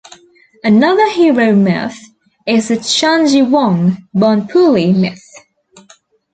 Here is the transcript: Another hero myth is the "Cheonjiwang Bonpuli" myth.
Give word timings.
Another 0.63 1.07
hero 1.11 1.53
myth 1.55 2.09
is 2.47 2.69
the 2.69 2.77
"Cheonjiwang 2.77 4.07
Bonpuli" 4.15 4.95
myth. 4.97 5.35